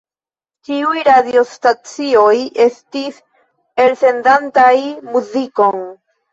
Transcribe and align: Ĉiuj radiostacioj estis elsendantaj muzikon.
Ĉiuj 0.69 1.03
radiostacioj 1.07 2.33
estis 2.67 3.21
elsendantaj 3.87 4.75
muzikon. 5.15 5.83